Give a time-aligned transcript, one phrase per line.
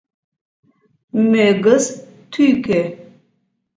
[1.29, 1.85] Мӧгыз—
[2.33, 2.81] тӱкӧ.